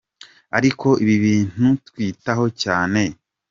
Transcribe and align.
Ariko 0.57 0.87
ibi 1.03 1.13
ni 1.13 1.17
ibintu 1.19 1.67
twitaho 1.87 2.45
cyane". 2.61 3.01